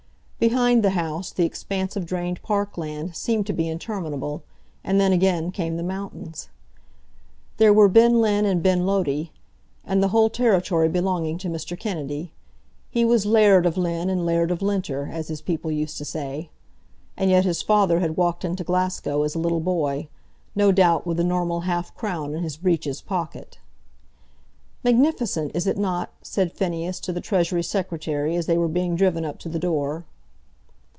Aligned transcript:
Behind 0.41 0.81
the 0.83 0.89
house 0.97 1.29
the 1.29 1.45
expanse 1.45 1.95
of 1.95 2.07
drained 2.07 2.41
park 2.41 2.75
land 2.75 3.15
seemed 3.15 3.45
to 3.45 3.53
be 3.53 3.69
interminable; 3.69 4.41
and 4.83 4.99
then, 4.99 5.11
again, 5.13 5.51
came 5.51 5.77
the 5.77 5.83
mountains. 5.83 6.49
There 7.57 7.71
were 7.71 7.87
Ben 7.87 8.19
Linn 8.21 8.43
and 8.45 8.63
Ben 8.63 8.83
Lody; 8.87 9.31
and 9.85 10.01
the 10.01 10.07
whole 10.07 10.31
territory 10.31 10.89
belonging 10.89 11.37
to 11.37 11.47
Mr. 11.47 11.79
Kennedy. 11.79 12.33
He 12.89 13.05
was 13.05 13.27
laird 13.27 13.67
of 13.67 13.77
Linn 13.77 14.09
and 14.09 14.25
laird 14.25 14.49
of 14.49 14.63
Linter, 14.63 15.07
as 15.13 15.27
his 15.27 15.43
people 15.43 15.69
used 15.71 15.99
to 15.99 16.05
say. 16.05 16.49
And 17.15 17.29
yet 17.29 17.45
his 17.45 17.61
father 17.61 17.99
had 17.99 18.17
walked 18.17 18.43
into 18.43 18.63
Glasgow 18.63 19.21
as 19.21 19.35
a 19.35 19.39
little 19.39 19.59
boy, 19.59 20.07
no 20.55 20.71
doubt 20.71 21.05
with 21.05 21.17
the 21.17 21.23
normal 21.23 21.61
half 21.69 21.93
crown 21.95 22.33
in 22.33 22.41
his 22.41 22.57
breeches 22.57 22.99
pocket. 22.99 23.59
"Magnificent; 24.83 25.51
is 25.53 25.67
it 25.67 25.77
not?" 25.77 26.09
said 26.23 26.51
Phineas 26.51 26.99
to 27.01 27.13
the 27.13 27.21
Treasury 27.21 27.61
Secretary, 27.61 28.35
as 28.35 28.47
they 28.47 28.57
were 28.57 28.67
being 28.67 28.95
driven 28.95 29.23
up 29.23 29.37
to 29.37 29.47
the 29.47 29.59
door. 29.59 30.03